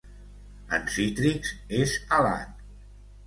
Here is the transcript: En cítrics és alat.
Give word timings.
En 0.77 0.87
cítrics 0.95 1.53
és 1.81 1.93
alat. 2.21 2.65